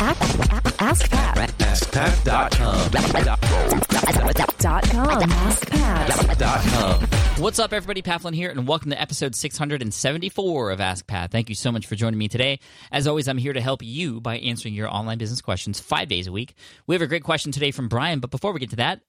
[0.00, 1.48] Ask Pat.
[1.58, 2.90] AskPat.com.
[4.60, 5.30] Dot com.
[5.32, 6.38] Ask Pat.
[6.38, 7.00] Dot com.
[7.42, 8.02] What's up, everybody?
[8.02, 11.32] Pat Flynn here, and welcome to episode 674 of Ask Pat.
[11.32, 12.60] Thank you so much for joining me today.
[12.92, 16.28] As always, I'm here to help you by answering your online business questions five days
[16.28, 16.54] a week.
[16.86, 19.00] We have a great question today from Brian, but before we get to that,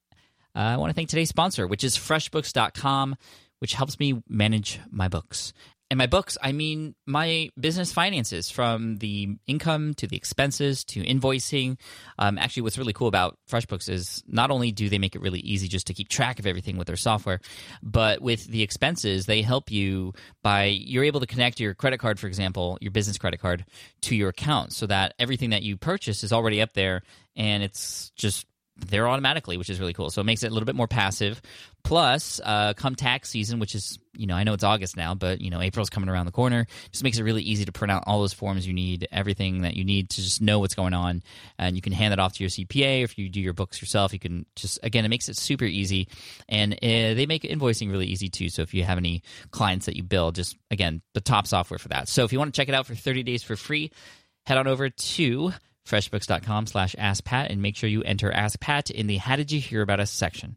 [0.56, 3.14] uh, I want to thank today's sponsor, which is FreshBooks.com,
[3.60, 5.52] which helps me manage my books.
[5.90, 11.02] And my books, I mean my business finances from the income to the expenses to
[11.02, 11.78] invoicing.
[12.16, 15.40] Um, actually, what's really cool about FreshBooks is not only do they make it really
[15.40, 17.40] easy just to keep track of everything with their software,
[17.82, 20.12] but with the expenses, they help you
[20.44, 23.64] by you're able to connect your credit card, for example, your business credit card,
[24.02, 27.02] to your account so that everything that you purchase is already up there
[27.34, 30.10] and it's just there automatically, which is really cool.
[30.10, 31.40] So it makes it a little bit more passive.
[31.82, 35.40] Plus, uh, come tax season, which is you know I know it's August now, but
[35.40, 36.66] you know April's coming around the corner.
[36.92, 39.74] Just makes it really easy to print out all those forms you need, everything that
[39.74, 41.22] you need to just know what's going on,
[41.58, 43.02] and you can hand it off to your CPA.
[43.02, 46.08] If you do your books yourself, you can just again it makes it super easy,
[46.48, 48.50] and uh, they make invoicing really easy too.
[48.50, 51.88] So if you have any clients that you bill, just again the top software for
[51.88, 52.08] that.
[52.08, 53.90] So if you want to check it out for 30 days for free,
[54.44, 55.52] head on over to
[55.90, 59.60] freshbooks.com slash askpat and make sure you enter ask pat in the how did you
[59.60, 60.56] hear about us section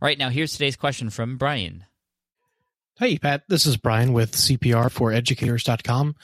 [0.00, 1.84] all right now here's today's question from brian
[2.96, 3.42] Hey, Pat.
[3.48, 6.14] This is Brian with CPR for educators.com.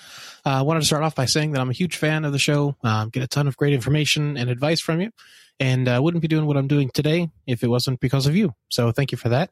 [0.46, 2.38] Uh, I wanted to start off by saying that I'm a huge fan of the
[2.38, 5.10] show, um, get a ton of great information and advice from you,
[5.58, 8.54] and uh, wouldn't be doing what I'm doing today if it wasn't because of you.
[8.68, 9.50] So thank you for that.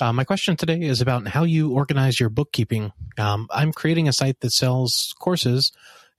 [0.00, 2.92] Uh, my question today is about how you organize your bookkeeping.
[3.18, 5.70] Um, I'm creating a site that sells courses,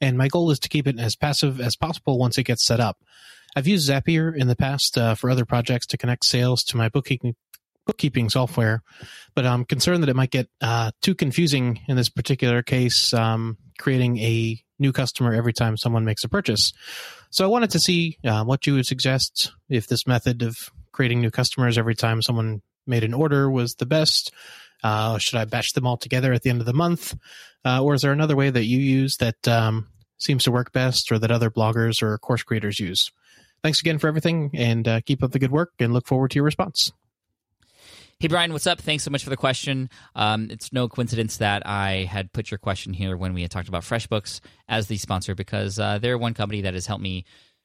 [0.02, 2.80] and my goal is to keep it as passive as possible once it gets set
[2.80, 2.98] up.
[3.56, 6.90] I've used Zapier in the past uh, for other projects to connect sales to my
[6.90, 7.36] bookkeeping
[7.86, 8.84] bookkeeping software,
[9.34, 13.58] but I'm concerned that it might get uh, too confusing in this particular case, um,
[13.80, 16.72] creating a new customer every time someone makes a purchase.
[17.32, 21.20] So I wanted to see uh, what you would suggest if this method of creating
[21.20, 24.32] new customers every time someone made an order was the best.
[24.84, 27.18] Uh, should I batch them all together at the end of the month?
[27.66, 31.12] Uh, or is there another way that you use that um, seems to work best
[31.12, 33.12] or that other bloggers or course creators use?
[33.64, 36.36] Thanks again for everything and uh, keep up the good work and look forward to
[36.36, 36.92] your response.
[38.22, 38.82] Hey, Brian, what's up?
[38.82, 39.90] Thanks so much for the question.
[40.14, 43.70] Um, it's no coincidence that I had put your question here when we had talked
[43.70, 47.24] about FreshBooks as the sponsor because uh, they're one company that has helped me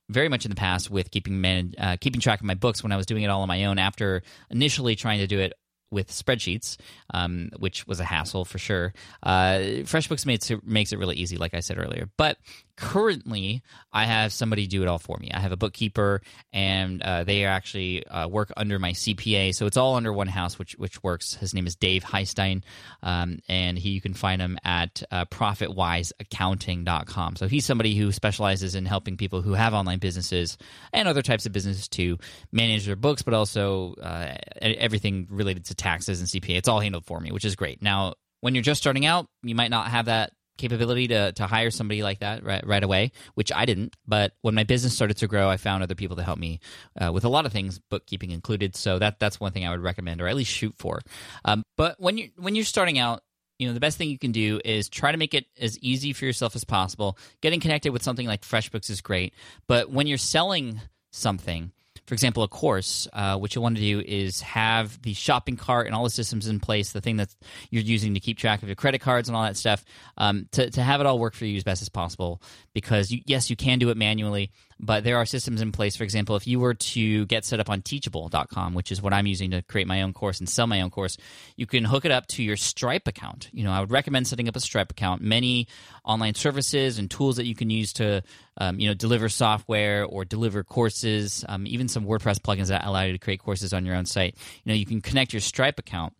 [0.09, 2.93] very much in the past with keeping man, uh, keeping track of my books when
[2.93, 5.55] I was doing it all on my own after initially trying to do it
[5.95, 6.77] with spreadsheets,
[7.15, 8.93] um, which was a hassle for sure.
[9.23, 12.11] Uh, FreshBooks makes it, makes it really easy, like I said earlier.
[12.19, 12.37] But
[12.77, 13.63] currently,
[13.93, 15.31] I have somebody do it all for me.
[15.33, 16.23] I have a bookkeeper,
[16.53, 20.59] and uh, they actually uh, work under my CPA, so it's all under one house,
[20.59, 21.35] which which works.
[21.35, 22.63] His name is Dave Heistein,
[23.03, 27.37] um, and he you can find him at uh, ProfitWiseAccounting.com.
[27.37, 30.59] So he's somebody who specializes in helping people who have online businesses
[30.93, 32.19] and other types of businesses to
[32.51, 36.57] manage their books, but also uh, everything related to taxes and CPA.
[36.57, 37.83] It's all handled for me, which is great.
[37.83, 41.71] Now, when you're just starting out, you might not have that capability to, to hire
[41.71, 43.95] somebody like that right, right away, which I didn't.
[44.07, 46.61] But when my business started to grow, I found other people to help me
[47.01, 48.77] uh, with a lot of things, bookkeeping included.
[48.77, 51.01] So that that's one thing I would recommend, or at least shoot for.
[51.45, 53.23] Um, but when you when you're starting out,
[53.59, 56.13] you know the best thing you can do is try to make it as easy
[56.13, 57.19] for yourself as possible.
[57.41, 59.35] Getting connected with something like FreshBooks is great,
[59.67, 60.81] but when you're selling
[61.13, 61.73] something
[62.07, 65.87] for example, a course, uh, what you want to do is have the shopping cart
[65.87, 67.35] and all the systems in place, the thing that
[67.71, 69.85] you're using to keep track of your credit cards and all that stuff,
[70.19, 72.43] um, to, to have it all work for you as best as possible.
[72.75, 75.97] Because, you, yes, you can do it manually, but there are systems in place.
[75.97, 79.27] For example, if you were to get set up on teachable.com, which is what I'm
[79.27, 81.17] using to create my own course and sell my own course,
[81.57, 83.49] you can hook it up to your Stripe account.
[83.53, 85.23] You know, I would recommend setting up a Stripe account.
[85.23, 85.69] Many
[86.05, 88.23] online services and tools that you can use to,
[88.59, 93.03] um, you know, deliver software or deliver courses, um, even some WordPress plugins that allow
[93.03, 94.37] you to create courses on your own site.
[94.65, 96.15] You know, you can connect your Stripe account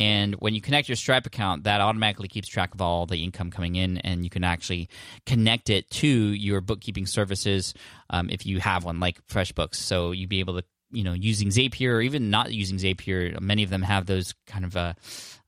[0.00, 3.50] and when you connect your Stripe account, that automatically keeps track of all the income
[3.50, 4.88] coming in, and you can actually
[5.24, 7.74] connect it to your bookkeeping services
[8.10, 9.76] um, if you have one, like FreshBooks.
[9.76, 13.40] So you'd be able to, you know, using Zapier or even not using Zapier.
[13.40, 14.94] Many of them have those kind of uh,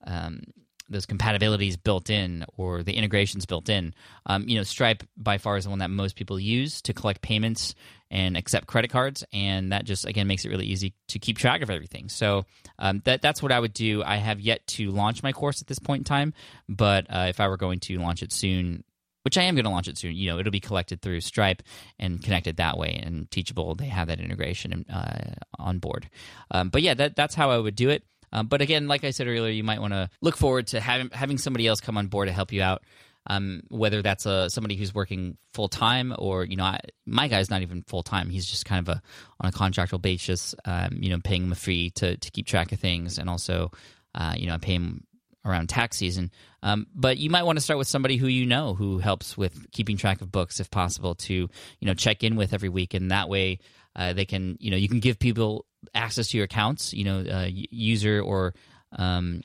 [0.07, 0.41] um,
[0.89, 3.95] those compatibilities built in or the integrations built in.
[4.27, 7.23] Um, you know, Stripe by far is the one that most people use to collect
[7.23, 7.75] payments
[8.11, 11.63] and accept credit cards, and that just again makes it really easy to keep track
[11.63, 12.09] of everything.
[12.09, 12.45] So
[12.79, 14.03] um, that that's what I would do.
[14.05, 16.35] I have yet to launch my course at this point in time,
[16.69, 18.85] but uh, if I were going to launch it soon.
[19.23, 20.15] Which I am going to launch it soon.
[20.15, 21.65] You know, it'll be collected through Stripe
[21.99, 23.01] and connected that way.
[23.03, 26.09] And Teachable, they have that integration uh, on board.
[26.53, 28.05] Um, but yeah, that, that's how I would do it.
[28.37, 31.09] Um, but again, like I said earlier, you might want to look forward to having
[31.11, 32.83] having somebody else come on board to help you out.
[33.29, 37.51] Um, whether that's a somebody who's working full time or you know I, my guy's
[37.51, 38.29] not even full time.
[38.29, 39.03] He's just kind of a
[39.41, 40.55] on a contractual basis.
[40.67, 43.73] Um, you know, paying him a fee to to keep track of things, and also
[44.15, 45.05] uh, you know I pay him
[45.47, 46.31] around tax season.
[46.63, 49.71] Um, but you might want to start with somebody who you know who helps with
[49.73, 51.51] keeping track of books, if possible, to you
[51.81, 53.61] know check in with every week, and that way
[53.97, 57.21] uh, they can you know you can give people access to your accounts, you know,
[57.21, 58.55] uh, user or
[58.93, 59.43] um,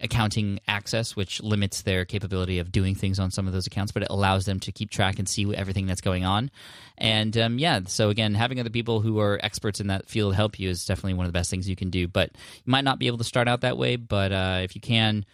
[0.00, 4.02] accounting access, which limits their capability of doing things on some of those accounts, but
[4.02, 6.50] it allows them to keep track and see everything that's going on.
[6.96, 10.58] And um, yeah, so again, having other people who are experts in that field help
[10.58, 12.08] you is definitely one of the best things you can do.
[12.08, 12.30] But
[12.64, 15.24] you might not be able to start out that way, but uh, if you can,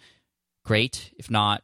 [0.63, 1.11] great.
[1.17, 1.63] If not,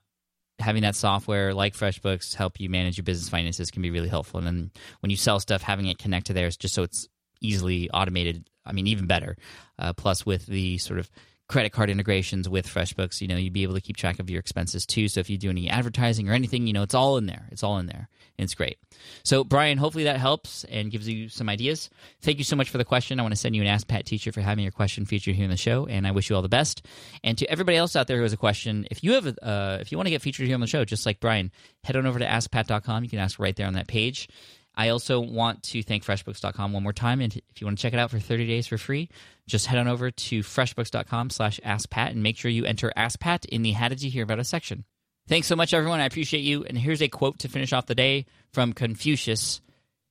[0.62, 4.38] having that software like FreshBooks help you manage your business finances can be really helpful.
[4.38, 4.72] And then
[5.02, 7.08] when you sell stuff, having it connect to theirs just so it's
[7.42, 8.50] easily automated.
[8.66, 9.36] I mean, even better.
[9.80, 11.10] Uh, plus, with the sort of
[11.52, 14.40] credit card integrations with FreshBooks, you know, you'd be able to keep track of your
[14.40, 15.10] expenses too.
[15.10, 17.48] So if you do any advertising or anything, you know, it's all in there.
[17.52, 18.08] It's all in there.
[18.38, 18.78] And it's great.
[19.24, 21.90] So, Brian, hopefully that helps and gives you some ideas.
[22.22, 23.20] Thank you so much for the question.
[23.20, 25.44] I want to send you an Ask Pat teacher for having your question featured here
[25.44, 26.86] in the show, and I wish you all the best.
[27.24, 29.92] And to everybody else out there who has a question, if you have, uh, if
[29.92, 31.52] you want to get featured here on the show, just like Brian,
[31.84, 33.04] head on over to AskPat.com.
[33.04, 34.30] You can ask right there on that page.
[34.76, 37.94] I also want to thank FreshBooks.com one more time, and if you want to check
[37.94, 39.10] it out for 30 days for free,
[39.48, 43.64] just head on over to FreshBooks.com slash AskPat and make sure you enter AskPat in
[43.64, 44.86] the How Did You Hear About Us section.
[45.28, 46.00] Thanks so much, everyone.
[46.00, 46.64] I appreciate you.
[46.64, 49.62] And here's a quote to finish off the day from Confucius.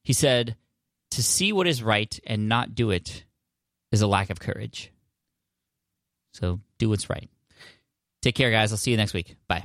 [0.04, 0.56] He said,
[1.12, 3.24] To see what is right and not do it
[3.92, 4.92] is a lack of courage.
[6.34, 7.28] So do what's right.
[8.22, 8.72] Take care, guys.
[8.72, 9.36] I'll see you next week.
[9.48, 9.64] Bye.